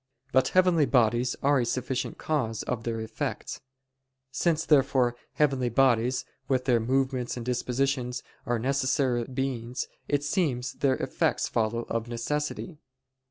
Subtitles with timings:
[0.31, 3.61] But heavenly bodies are a sufficient cause of their effects.
[4.31, 10.79] Since, therefore, heavenly bodies, with their movements and dispositions, are necessary beings; it seems that
[10.79, 12.79] their effects follow of necessity.